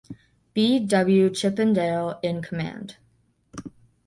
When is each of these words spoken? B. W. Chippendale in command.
B. 0.55 0.79
W. 0.79 1.29
Chippendale 1.29 2.19
in 2.23 2.41
command. 2.41 2.97